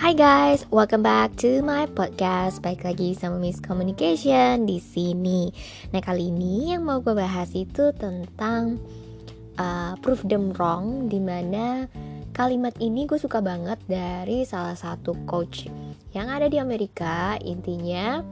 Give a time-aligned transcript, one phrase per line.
[0.00, 2.64] Hai guys, welcome back to my podcast.
[2.64, 5.52] Baik lagi sama Miss Communication di sini.
[5.92, 8.80] Nah kali ini yang mau gue bahas itu tentang
[9.60, 11.84] uh, proof them wrong, di mana
[12.32, 15.68] kalimat ini gue suka banget dari salah satu coach
[16.16, 17.36] yang ada di Amerika.
[17.44, 18.24] Intinya,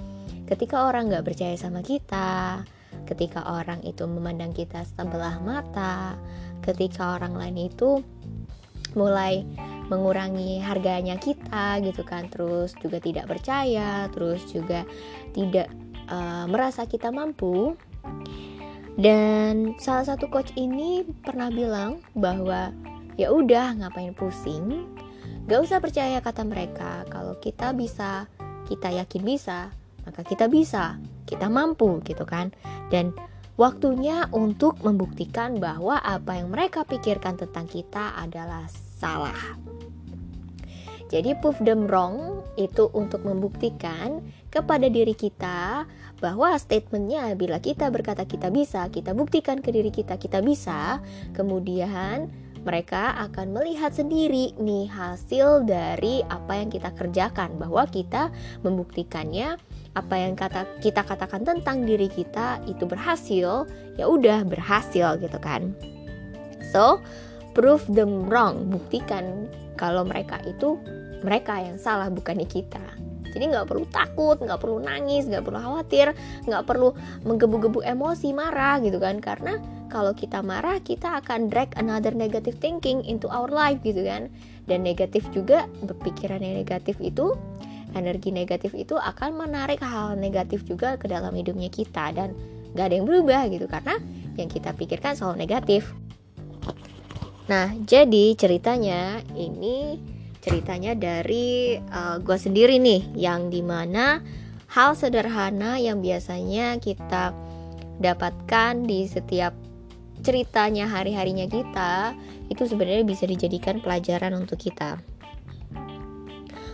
[0.48, 2.64] ketika orang nggak percaya sama kita,
[3.04, 6.16] ketika orang itu memandang kita sebelah mata,
[6.64, 8.00] ketika orang lain itu
[8.96, 9.44] mulai
[9.88, 12.28] mengurangi harganya kita gitu kan.
[12.28, 14.84] Terus juga tidak percaya terus juga
[15.32, 15.68] tidak
[16.08, 17.76] uh, merasa kita mampu.
[18.98, 22.74] Dan salah satu coach ini pernah bilang bahwa
[23.14, 24.86] ya udah ngapain pusing?
[25.48, 27.06] Gak usah percaya kata mereka.
[27.08, 28.26] Kalau kita bisa
[28.68, 29.72] kita yakin bisa
[30.08, 30.96] maka kita bisa
[31.28, 32.48] kita mampu gitu kan.
[32.88, 33.12] Dan
[33.60, 39.36] waktunya untuk membuktikan bahwa apa yang mereka pikirkan tentang kita adalah salah
[41.08, 44.20] jadi proof them wrong itu untuk membuktikan
[44.52, 45.88] kepada diri kita
[46.20, 51.00] bahwa statementnya bila kita berkata kita bisa, kita buktikan ke diri kita kita bisa,
[51.32, 52.28] kemudian
[52.66, 58.28] mereka akan melihat sendiri nih hasil dari apa yang kita kerjakan bahwa kita
[58.66, 59.56] membuktikannya
[59.96, 63.64] apa yang kata kita katakan tentang diri kita itu berhasil
[63.96, 65.72] ya udah berhasil gitu kan.
[66.74, 67.00] So
[67.56, 69.48] prove them wrong buktikan
[69.78, 70.76] kalau mereka itu
[71.22, 72.82] mereka yang salah bukannya kita.
[73.28, 76.16] Jadi nggak perlu takut nggak perlu nangis nggak perlu khawatir
[76.48, 79.22] nggak perlu menggebu-gebu emosi marah gitu kan.
[79.22, 84.26] Karena kalau kita marah kita akan drag another negative thinking into our life gitu kan.
[84.68, 87.32] Dan negatif juga berpikiran yang negatif itu
[87.96, 92.12] energi negatif itu akan menarik hal negatif juga ke dalam hidupnya kita.
[92.12, 92.36] Dan
[92.76, 93.64] gak ada yang berubah gitu.
[93.64, 93.96] Karena
[94.36, 95.88] yang kita pikirkan selalu negatif
[97.48, 99.96] nah jadi ceritanya ini
[100.44, 104.22] ceritanya dari uh, eh, gue sendiri nih yang di mana
[104.68, 107.32] hal sederhana yang biasanya kita
[107.98, 109.56] dapatkan di setiap
[110.22, 112.14] ceritanya hari-harinya kita
[112.50, 114.98] itu sebenarnya bisa dijadikan pelajaran untuk kita.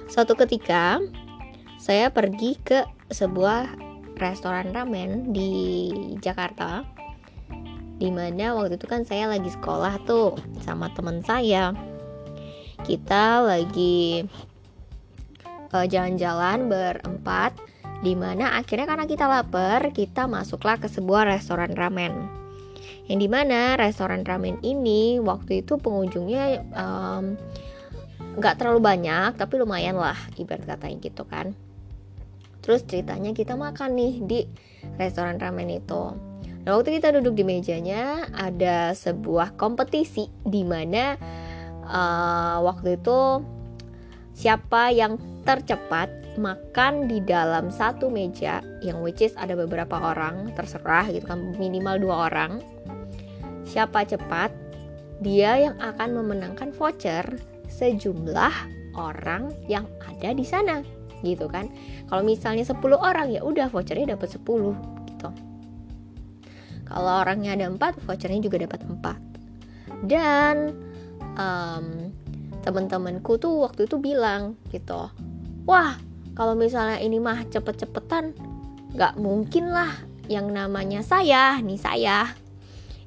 [0.08, 1.00] Suatu ketika
[1.80, 3.76] saya pergi ke sebuah
[4.16, 5.90] restoran ramen di
[6.22, 6.86] Jakarta
[8.04, 11.72] di mana waktu itu kan saya lagi sekolah tuh sama teman saya.
[12.84, 14.28] Kita lagi
[15.72, 17.56] uh, jalan-jalan berempat
[18.04, 22.12] di mana akhirnya karena kita lapar kita masuklah ke sebuah restoran ramen.
[23.08, 26.60] Yang di mana restoran ramen ini waktu itu pengunjungnya
[28.36, 31.56] nggak um, terlalu banyak tapi lumayan lah ibarat katanya gitu kan.
[32.60, 34.40] Terus ceritanya kita makan nih di
[35.00, 36.33] restoran ramen itu
[36.64, 41.16] nah waktu kita duduk di mejanya ada sebuah kompetisi di mana
[41.84, 43.44] uh, waktu itu
[44.34, 51.06] siapa yang tercepat makan di dalam satu meja yang which is ada beberapa orang terserah
[51.10, 52.58] gitu kan minimal dua orang.
[53.64, 54.50] Siapa cepat
[55.22, 57.24] dia yang akan memenangkan voucher
[57.70, 58.54] sejumlah
[58.98, 60.82] orang yang ada di sana
[61.22, 61.70] gitu kan.
[62.10, 64.72] Kalau misalnya 10 orang ya udah vouchernya dapat 10 gitu
[66.94, 70.78] kalau orangnya ada 4 vouchernya juga dapat 4 dan
[71.34, 72.14] um,
[72.62, 75.10] teman-temanku tuh waktu itu bilang gitu
[75.66, 75.98] wah
[76.38, 78.30] kalau misalnya ini mah cepet-cepetan
[78.94, 79.90] nggak mungkin lah
[80.30, 82.30] yang namanya saya nih saya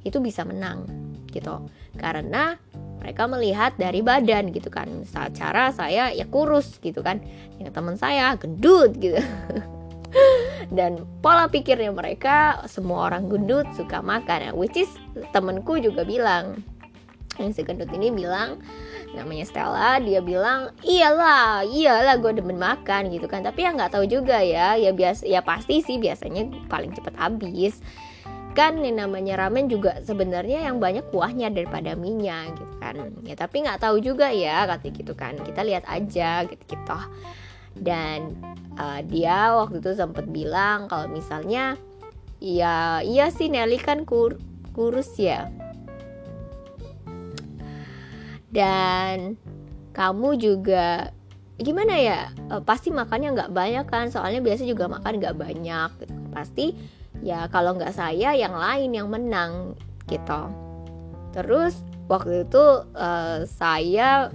[0.05, 0.87] itu bisa menang
[1.31, 1.67] gitu.
[1.99, 2.55] Karena
[2.97, 4.87] mereka melihat dari badan gitu kan.
[5.03, 7.19] Secara saya ya kurus gitu kan.
[7.59, 9.17] Yang teman saya gendut gitu
[10.71, 14.91] dan pola pikirnya mereka semua orang gendut suka makan which is
[15.31, 16.63] temenku juga bilang.
[17.37, 18.57] Yang si gendut ini bilang
[19.13, 23.45] namanya Stella dia bilang iyalah iyalah gue demen makan gitu kan.
[23.45, 24.73] Tapi ya nggak tahu juga ya.
[24.75, 27.79] Ya biasa ya pasti sih biasanya paling cepet habis.
[28.57, 32.95] Kan yang namanya ramen juga sebenarnya yang banyak kuahnya daripada minyak gitu kan.
[33.21, 35.37] Ya tapi nggak tahu juga ya kata gitu kan.
[35.37, 36.97] Kita lihat aja gitu gitu
[37.81, 38.37] dan
[38.77, 41.75] uh, dia waktu itu sempat bilang kalau misalnya
[42.37, 44.37] ya iya sih Nelly kan kur
[44.77, 45.49] kurus ya.
[48.53, 49.35] Dan
[49.93, 51.09] kamu juga
[51.57, 54.13] gimana ya e, pasti makannya nggak banyak kan?
[54.13, 55.89] Soalnya biasa juga makan nggak banyak.
[56.29, 56.77] Pasti
[57.25, 59.73] ya kalau nggak saya yang lain yang menang
[60.05, 60.41] gitu.
[61.33, 62.65] Terus waktu itu
[62.95, 64.31] uh, saya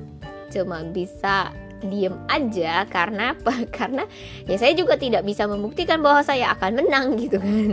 [0.52, 1.50] cuma bisa
[1.86, 3.66] diem aja karena apa?
[3.76, 4.06] Karena
[4.46, 7.70] ya saya juga tidak bisa membuktikan bahwa saya akan menang gitu kan.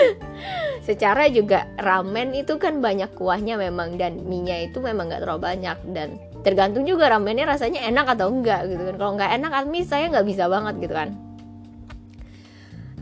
[0.88, 5.78] Secara juga ramen itu kan banyak kuahnya memang dan minyak itu memang nggak terlalu banyak
[5.92, 8.96] dan tergantung juga ramennya rasanya enak atau enggak gitu kan.
[8.98, 11.10] Kalau nggak enak amis saya nggak bisa banget gitu kan.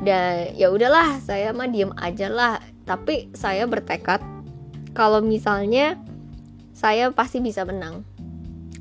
[0.01, 2.57] Dan ya udahlah saya mah diem aja lah.
[2.89, 4.19] Tapi saya bertekad
[4.97, 5.95] kalau misalnya
[6.75, 8.03] saya pasti bisa menang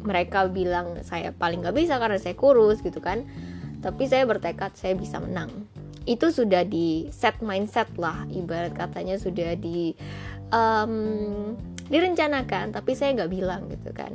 [0.03, 3.27] mereka bilang saya paling nggak bisa karena saya kurus gitu kan.
[3.79, 5.67] Tapi saya bertekad saya bisa menang.
[6.03, 9.95] Itu sudah di set mindset lah ibarat katanya sudah di
[10.51, 11.55] um,
[11.89, 14.13] direncanakan tapi saya nggak bilang gitu kan.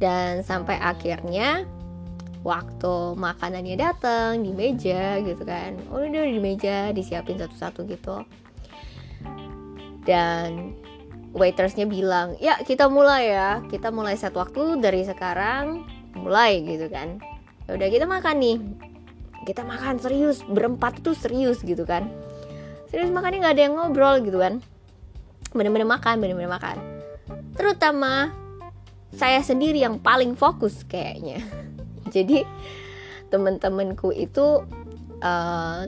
[0.00, 1.68] Dan sampai akhirnya
[2.40, 5.76] waktu makanannya datang di meja gitu kan.
[5.92, 8.24] Udah di meja disiapin satu-satu gitu.
[10.08, 10.72] Dan
[11.30, 13.50] waitersnya bilang ya kita mulai ya.
[13.66, 15.86] Kita mulai set waktu dari sekarang
[16.18, 17.18] mulai gitu kan.
[17.66, 18.58] Ya udah kita makan nih.
[19.46, 20.42] Kita makan serius.
[20.44, 22.10] Berempat tuh serius gitu kan.
[22.90, 24.58] Serius makannya nggak ada yang ngobrol gitu kan.
[25.54, 26.76] Bener-bener makan bener-bener makan.
[27.54, 28.34] Terutama
[29.14, 31.42] saya sendiri yang paling fokus kayaknya.
[32.14, 32.42] Jadi
[33.30, 34.66] temen-temenku itu
[35.22, 35.84] uh,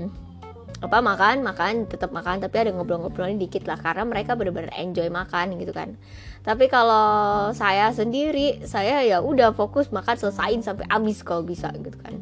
[0.83, 5.55] apa makan makan tetap makan tapi ada ngobrol-ngobrolnya dikit lah karena mereka benar-benar enjoy makan
[5.63, 5.95] gitu kan.
[6.43, 11.95] Tapi kalau saya sendiri saya ya udah fokus makan selesain sampai habis kalau bisa gitu
[12.03, 12.19] kan.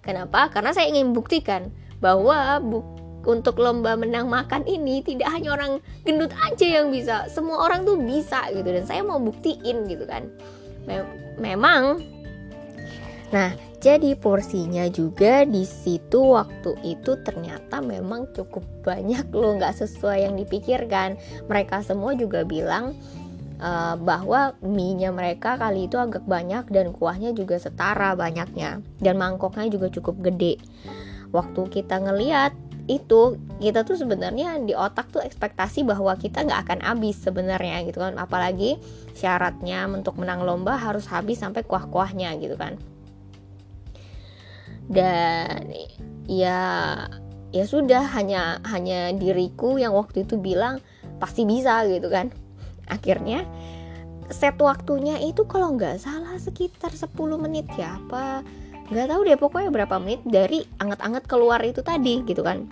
[0.00, 0.48] Kenapa?
[0.48, 1.68] Karena saya ingin buktikan
[2.00, 2.80] bahwa bu
[3.24, 8.00] untuk lomba menang makan ini tidak hanya orang gendut aja yang bisa semua orang tuh
[8.00, 8.68] bisa gitu.
[8.68, 10.28] Dan saya mau buktiin gitu kan.
[10.88, 11.04] Mem
[11.36, 12.00] memang
[13.32, 13.52] nah
[13.84, 20.40] jadi porsinya juga di situ waktu itu ternyata memang cukup banyak loh nggak sesuai yang
[20.40, 21.20] dipikirkan.
[21.52, 22.96] Mereka semua juga bilang
[23.60, 28.80] uh, bahwa mie-nya mereka kali itu agak banyak dan kuahnya juga setara banyaknya.
[29.04, 30.56] Dan mangkoknya juga cukup gede.
[31.36, 32.56] Waktu kita ngeliat
[32.88, 38.00] itu kita tuh sebenarnya di otak tuh ekspektasi bahwa kita nggak akan habis sebenarnya gitu
[38.00, 38.16] kan.
[38.16, 38.80] Apalagi
[39.12, 42.80] syaratnya untuk menang lomba harus habis sampai kuah-kuahnya gitu kan
[44.88, 45.72] dan
[46.28, 46.60] ya
[47.54, 50.82] ya sudah hanya hanya diriku yang waktu itu bilang
[51.22, 52.34] pasti bisa gitu kan.
[52.90, 53.46] Akhirnya
[54.28, 58.40] set waktunya itu kalau nggak salah sekitar 10 menit ya apa
[58.88, 62.68] nggak tahu deh pokoknya berapa menit dari anget-anget keluar itu tadi gitu kan.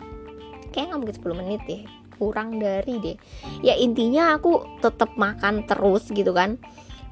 [0.74, 1.82] Kayak nggak mungkin 10 menit deh
[2.20, 3.16] kurang dari deh.
[3.64, 6.60] Ya intinya aku tetap makan terus gitu kan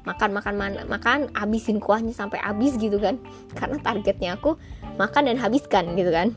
[0.01, 0.53] makan makan
[0.89, 3.21] makan habisin kuahnya sampai habis gitu kan.
[3.53, 4.57] Karena targetnya aku
[4.97, 6.33] makan dan habiskan gitu kan.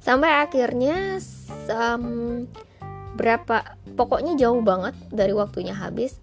[0.00, 1.20] Sampai akhirnya
[1.68, 2.46] um,
[3.20, 6.18] berapa pokoknya jauh banget dari waktunya habis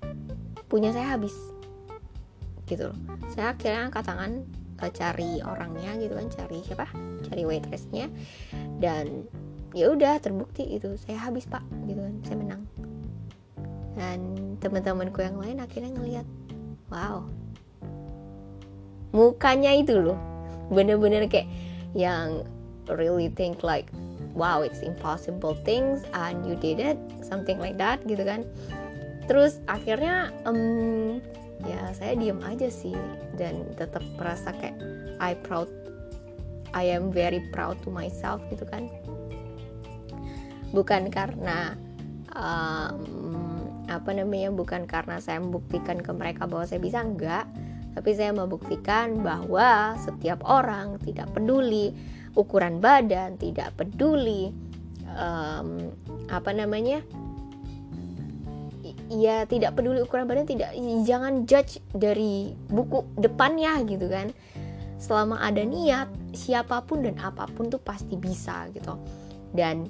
[0.67, 1.35] punya saya habis.
[2.65, 2.97] Gitu loh.
[3.31, 4.31] Saya akhirnya angkat tangan
[4.81, 6.87] uh, cari orangnya gitu kan cari siapa?
[7.29, 8.09] Cari waitressnya.
[8.81, 9.29] Dan
[9.75, 12.61] ya udah terbukti itu saya habis pak gitu kan saya menang
[13.97, 16.27] dan teman-temanku yang lain akhirnya ngelihat
[16.93, 17.25] wow.
[19.11, 20.19] Mukanya itu loh
[20.69, 21.49] bener-bener kayak
[21.97, 22.45] yang
[22.91, 23.89] really think like
[24.37, 28.45] wow it's impossible things and you did it something like that gitu kan.
[29.25, 31.19] Terus akhirnya um,
[31.65, 32.95] ya saya diem aja sih
[33.35, 34.77] dan tetap merasa kayak
[35.17, 35.67] I proud
[36.77, 38.85] I am very proud to myself gitu kan.
[40.75, 41.73] Bukan karena
[42.37, 43.26] um,
[43.87, 47.47] apa namanya bukan karena saya membuktikan ke mereka bahwa saya bisa enggak.
[47.97, 51.89] Tapi saya membuktikan bahwa setiap orang tidak peduli
[52.37, 54.53] ukuran badan tidak peduli
[55.17, 55.89] um,
[56.29, 57.01] apa namanya
[59.09, 60.71] ya tidak peduli ukuran badan tidak
[61.03, 64.29] jangan judge dari buku depannya gitu kan.
[65.01, 68.93] Selama ada niat siapa pun dan apa pun tuh pasti bisa gitu.
[69.53, 69.89] Dan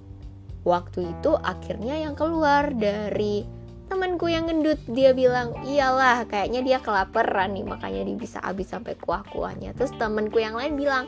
[0.63, 3.56] waktu itu akhirnya yang keluar dari
[3.87, 8.99] temanku yang gendut dia bilang iyalah kayaknya dia kelaparan nih makanya dia bisa habis sampai
[8.99, 11.05] kuah-kuahnya terus temanku yang lain bilang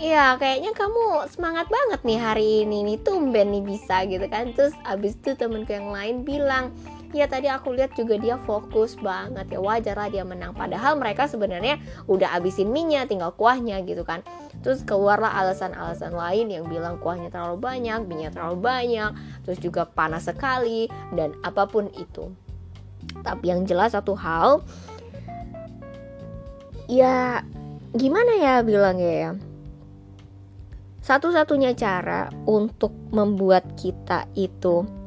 [0.00, 4.56] Iya, kayaknya kamu semangat banget nih hari ini nih tumben nih bisa gitu kan.
[4.56, 6.72] Terus abis itu temenku yang lain bilang,
[7.10, 9.58] ya tadi aku lihat juga dia fokus banget ya.
[9.58, 10.54] Wajar lah dia menang.
[10.54, 14.22] Padahal mereka sebenarnya udah abisin minyak tinggal kuahnya gitu kan.
[14.62, 19.10] Terus keluarlah alasan-alasan lain yang bilang kuahnya terlalu banyak minyak terlalu banyak
[19.42, 20.86] terus juga panas sekali
[21.16, 22.30] dan apa pun itu.
[23.26, 24.62] Tapi yang jelas satu hal
[26.86, 27.42] ya
[27.96, 29.30] gimana ya bilangnya ya?
[31.00, 34.99] Satu-satunya cara untuk membuat kita itu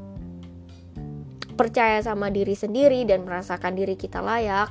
[1.63, 4.67] percaya sama diri sendiri dan merasakan diri kita layak,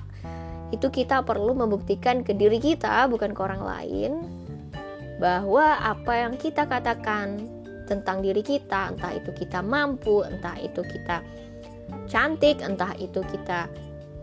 [0.76, 4.12] itu kita perlu membuktikan ke diri kita, bukan ke orang lain,
[5.16, 7.48] bahwa apa yang kita katakan
[7.88, 11.24] tentang diri kita, entah itu kita mampu, entah itu kita
[12.12, 13.72] cantik, entah itu kita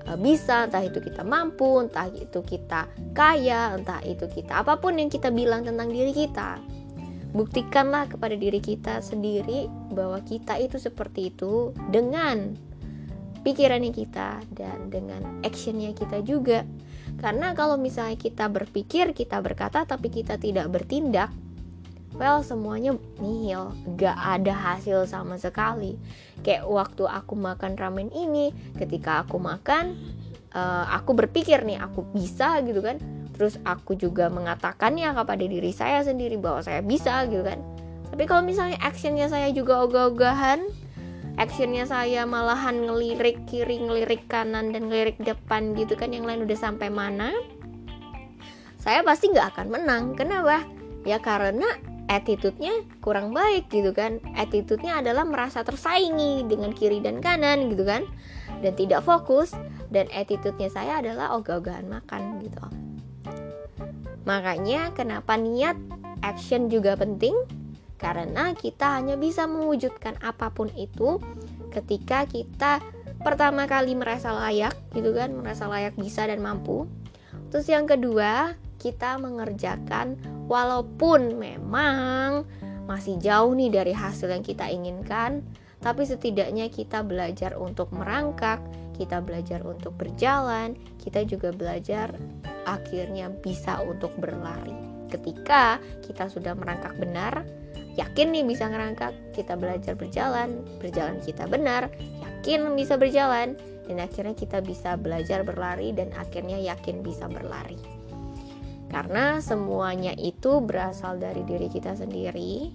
[0.06, 2.86] e, bisa, entah itu kita mampu, entah itu kita
[3.18, 6.62] kaya, entah itu kita apa pun yang kita bilang tentang diri kita.
[7.30, 12.58] Buktikanlah kepada diri kita sendiri bahwa kita itu seperti itu dengan
[13.46, 16.66] pikirannya kita dan dengan actionnya kita juga.
[17.20, 21.30] Karena kalau misalnya kita berpikir, kita berkata, tapi kita tidak bertindak,
[22.18, 23.76] well semuanya nihil.
[24.00, 26.00] Gak ada hasil sama sekali.
[26.42, 30.00] Kayak waktu aku makan ramen ini ketika aku makan
[30.54, 32.98] uh, aku berpikir nih aku bisa gitu kan
[33.40, 37.64] terus aku juga mengatakannya kepada diri saya sendiri bahwa saya bisa gitu kan.
[38.12, 40.68] Tapi kalau misalnya actionnya saya juga ogah-ogahan
[41.40, 46.60] actionnya saya malahan ngelirik kiri ngelirik kanan dan ngelirik depan gitu kan yang lain udah
[46.60, 47.32] sampai mana
[48.76, 50.04] saya pasti nggak akan menang.
[50.20, 50.68] Kenapa?
[51.08, 51.68] Ya karena
[52.12, 54.20] attitude-nya kurang baik gitu kan.
[54.36, 58.04] Attitude-nya adalah merasa tersaingi dengan kiri dan kanan gitu kan
[58.60, 59.56] dan tidak fokus
[59.90, 62.60] dan attitude-nya saya adalah ogah-ogahan makan gitu
[64.30, 65.74] makanya kenapa niat
[66.22, 67.34] action juga penting?
[67.98, 71.18] Karena kita hanya bisa mewujudkan apa pun itu
[71.74, 72.78] ketika kita
[73.26, 75.34] pertama kali merasa layak gitu kan?
[75.34, 76.86] Merasa layak bisa dan mampu.
[77.50, 82.46] Terus yang kedua kita mengerjakan walaupun memang
[82.86, 85.46] masih jauh nih dari hasil yang kita inginkan
[85.80, 88.60] tapi setidaknya kita belajar untuk merangkak
[89.00, 92.12] kita belajar untuk berjalan kita juga belajar
[92.68, 94.76] akhirnya bisa untuk berlari.
[95.08, 97.48] Ketika kita sudah merangkak benar
[97.96, 101.90] yakin nih bisa ngerangkak kita belajar berjalan berjalan kita benar
[102.22, 103.58] yakin bisa berjalan
[103.90, 107.82] dan akhirnya kita bisa belajar berlari dan akhirnya yakin bisa berlari.
[108.90, 112.70] Karena semuanya itu berasal dari diri kita sendiri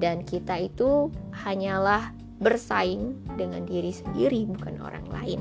[0.00, 1.12] dan kita itu
[1.44, 5.40] hanyalah bersaing dengan diri sendiri bukan orang lain.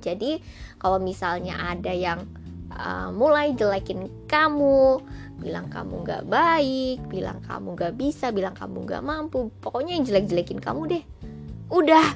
[0.00, 0.40] Jadi
[0.80, 2.24] kalau misalnya ada yang
[2.72, 5.02] uh, mulai jelekin kamu,
[5.38, 10.62] bilang kamu gak baik, bilang kamu gak bisa, bilang kamu gak mampu, pokoknya yang jelek-jelekin
[10.62, 11.04] kamu deh.
[11.66, 12.14] Udah,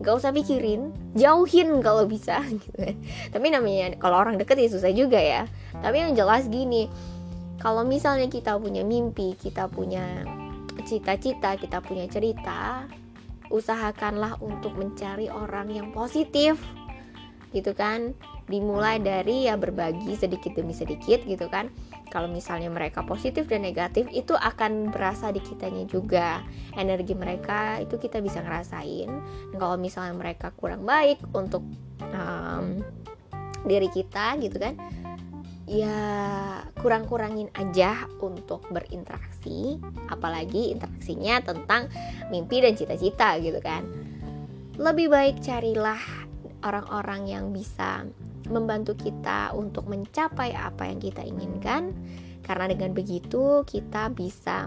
[0.00, 2.96] gak usah pikirin jauhin kalau bisa gitu kan
[3.28, 5.44] tapi namanya kalau orang deket ya susah juga ya
[5.84, 6.88] tapi yang jelas gini
[7.60, 10.24] kalau misalnya kita punya mimpi kita punya
[10.90, 12.90] cita-cita kita punya cerita
[13.54, 16.58] usahakanlah untuk mencari orang yang positif
[17.54, 18.14] gitu kan?
[18.50, 21.70] Dimulai dari ya berbagi sedikit demi sedikit gitu kan?
[22.10, 26.42] Kalau misalnya mereka positif dan negatif itu akan berasa di kitanya juga.
[26.74, 29.10] Energi mereka itu kita bisa ngerasain.
[29.54, 31.62] Dan kalau misalnya mereka kurang baik untuk
[32.10, 32.82] um,
[33.62, 34.74] diri kita gitu kan
[35.70, 36.02] ya
[36.82, 39.78] kurang-kurangin aja untuk berinteraksi
[40.10, 41.86] apalagi interaksinya tentang
[42.34, 43.86] mimpi dan cita-cita gitu kan.
[44.74, 46.02] Lebih baik carilah
[46.66, 48.02] orang-orang yang bisa
[48.50, 51.94] membantu kita untuk mencapai apa yang kita inginkan
[52.42, 54.66] karena dengan begitu kita bisa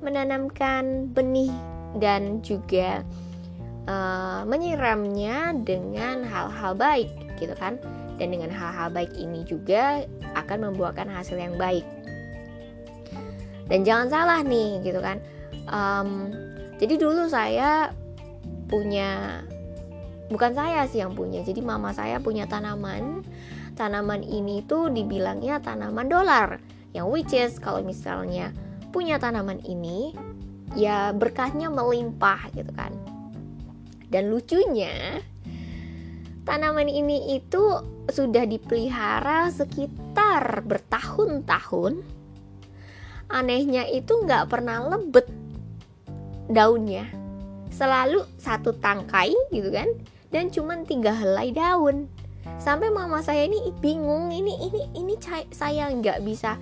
[0.00, 1.52] menanamkan benih
[2.00, 3.04] dan juga
[3.84, 7.76] uh, menyiramnya dengan hal-hal baik gitu kan
[8.18, 10.02] dan dengan hal-hal baik ini juga
[10.34, 11.86] akan membuahkan hasil yang baik.
[13.70, 15.22] Dan jangan salah nih gitu kan.
[15.68, 16.32] Um,
[16.76, 17.94] jadi dulu saya
[18.68, 19.42] punya
[20.28, 23.22] bukan saya sih yang punya jadi mama saya punya tanaman.
[23.78, 26.58] Tanaman ini tuh dibilangnya tanaman dolar
[26.90, 28.50] yang which is kalau misalnya
[28.90, 30.16] punya tanaman ini
[30.74, 32.90] ya berkahnya melimpah gitu kan.
[34.08, 35.20] Dan lucunya
[36.48, 37.60] tanaman ini itu
[38.08, 42.00] sudah dipelihara sekitar bertahun-tahun.
[43.28, 45.28] Anehnya itu nggak pernah lebet
[46.48, 47.04] daunnya.
[47.68, 49.92] Selalu satu tangkai gitu kan
[50.32, 52.08] dan cuma tiga helai daun.
[52.56, 55.14] Sampai mama saya ini bingung ini ini ini
[55.52, 56.56] saya nggak bisa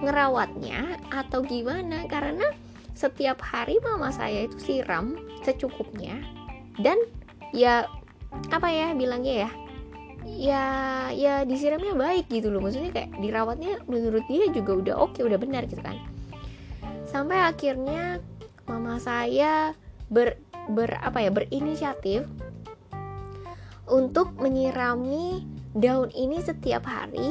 [0.00, 2.08] ngerawatnya atau gimana?
[2.08, 2.48] Karena
[2.96, 6.16] setiap hari mama saya itu siram secukupnya
[6.80, 6.96] dan
[7.52, 7.84] ya
[8.50, 9.50] apa ya bilangnya ya
[10.26, 10.64] ya
[11.14, 15.64] ya disiramnya baik gitu loh maksudnya kayak dirawatnya menurut dia juga udah oke udah benar
[15.70, 15.96] gitu kan
[17.06, 18.18] sampai akhirnya
[18.66, 19.72] mama saya
[20.10, 22.26] ber, ber apa ya berinisiatif
[23.86, 25.46] untuk menyirami
[25.78, 27.30] daun ini setiap hari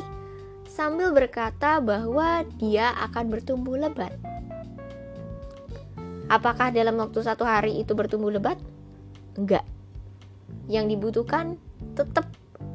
[0.75, 4.12] sambil berkata bahwa dia akan bertumbuh lebat.
[6.27, 8.57] Apakah dalam waktu satu hari itu bertumbuh lebat?
[9.38, 9.63] Enggak.
[10.65, 11.57] Yang dibutuhkan
[11.93, 12.29] tetap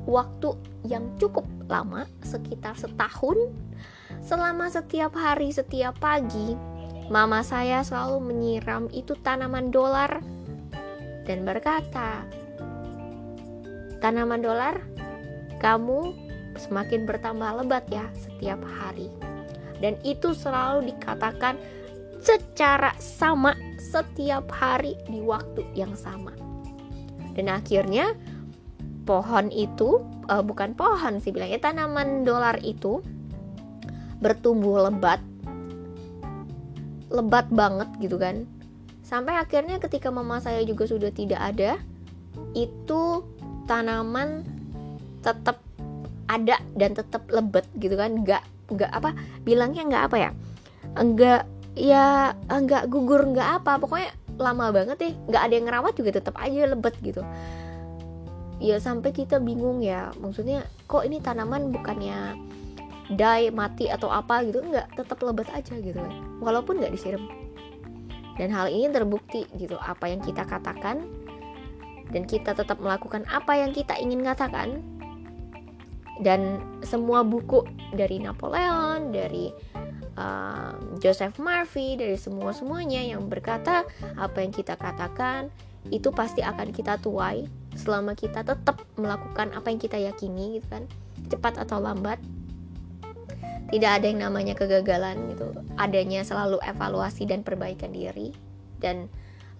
[0.06, 0.54] waktu
[0.86, 3.50] yang cukup lama, sekitar setahun,
[4.22, 6.54] selama setiap hari, setiap pagi,
[7.10, 10.22] Mama saya selalu menyiram itu tanaman dolar
[11.26, 12.22] dan berkata,
[13.98, 14.78] "Tanaman dolar,
[15.58, 16.14] kamu
[16.54, 19.10] semakin bertambah lebat ya setiap hari."
[19.82, 21.58] Dan itu selalu dikatakan
[22.22, 26.30] secara sama setiap hari di waktu yang sama.
[27.40, 28.12] Dan akhirnya
[29.08, 33.00] pohon itu uh, bukan pohon sih bilangnya tanaman dolar itu
[34.20, 35.24] bertumbuh lebat
[37.08, 38.44] lebat banget gitu kan.
[39.00, 41.80] Sampai akhirnya ketika mama saya juga sudah tidak ada
[42.52, 43.24] itu
[43.64, 44.44] tanaman
[45.24, 45.64] tetap
[46.28, 48.20] ada dan tetap lebat gitu kan.
[48.20, 49.16] Nggak nggak apa
[49.48, 50.30] bilangnya nggak apa ya?
[50.92, 53.80] Enggak ya nggak gugur nggak apa.
[53.80, 57.20] Pokoknya lama banget deh nggak ada yang ngerawat juga tetap aja lebet gitu.
[58.60, 62.36] Ya sampai kita bingung ya maksudnya kok ini tanaman bukannya
[63.12, 66.12] die mati atau apa gitu nggak tetap lebat aja gitu kan.
[66.40, 67.24] Walaupun nggak disiram.
[68.40, 71.04] Dan hal ini terbukti gitu apa yang kita katakan
[72.10, 74.80] dan kita tetap melakukan apa yang kita ingin katakan.
[76.20, 77.64] Dan semua buku
[77.96, 79.48] dari Napoleon dari
[80.20, 83.88] uh, Joseph Murphy dari semua semuanya yang berkata
[84.20, 85.48] apa yang kita katakan
[85.88, 90.84] itu pasti akan kita tuai selama kita tetap melakukan apa yang kita yakini gitu kan.
[91.32, 92.20] Cepat atau lambat.
[93.70, 95.54] Tidak ada yang namanya kegagalan gitu.
[95.78, 98.34] Adanya selalu evaluasi dan perbaikan diri
[98.82, 99.06] dan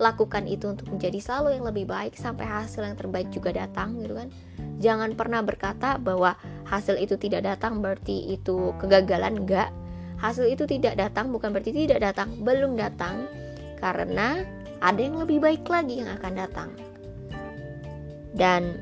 [0.00, 4.18] lakukan itu untuk menjadi selalu yang lebih baik sampai hasil yang terbaik juga datang gitu
[4.18, 4.28] kan.
[4.80, 6.34] Jangan pernah berkata bahwa
[6.66, 9.70] hasil itu tidak datang berarti itu kegagalan enggak
[10.20, 13.26] hasil itu tidak datang bukan berarti tidak datang belum datang
[13.80, 14.44] karena
[14.80, 16.70] ada yang lebih baik lagi yang akan datang
[18.36, 18.78] dan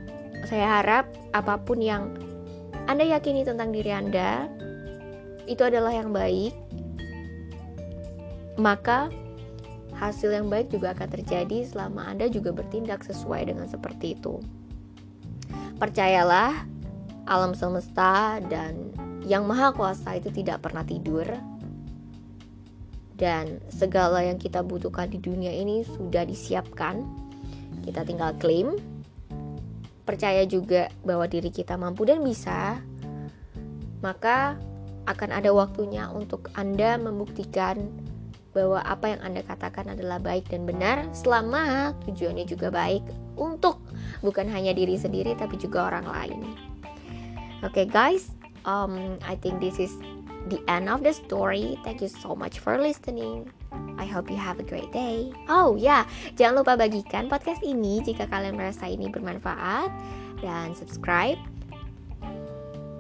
[0.47, 2.15] saya harap apa pun yang
[2.89, 4.49] anda yakini tentang diri Anda,
[5.45, 6.57] itu adalah yang baik,
[8.57, 9.13] maka
[9.93, 14.41] hasil yang baik juga akan terjadi selama Anda juga bertindak sesuai dengan seperti itu.
[15.77, 16.65] Percayalah,
[17.29, 18.89] alam semesta dan
[19.29, 21.29] yang maha kuasa itu tidak pernah tidur.
[23.13, 27.05] Dan segala yang kita butuhkan di dunia ini sudah disiapkan.
[27.85, 28.73] Kita tinggal klaim.
[30.09, 32.81] Percaya juga bahwa diri kita mampu dan bisa.
[34.01, 34.57] Maka
[35.05, 37.85] akan ada waktunya untuk Anda membuktikan
[38.57, 43.05] bahwa apa yang Anda katakan adalah baik dan benar selama tujuannya juga baik
[43.37, 43.83] untuk
[44.25, 46.41] bukan hanya diri sendiri tapi juga orang lain.
[47.67, 49.93] Oke okay, guys, um, I think this is
[50.49, 51.79] the end of the story.
[51.85, 53.53] Thank you so much for listening.
[53.99, 55.31] I hope you have a great day.
[55.51, 56.03] Oh ya, yeah.
[56.39, 59.91] jangan lupa bagikan podcast ini jika kalian merasa ini bermanfaat
[60.41, 61.39] dan subscribe.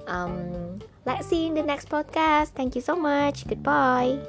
[0.09, 0.68] Um,
[1.09, 2.53] Let's see in the next podcast.
[2.53, 3.49] Thank you so much.
[3.49, 4.21] Goodbye.